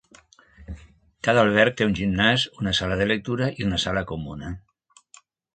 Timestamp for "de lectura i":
3.03-3.69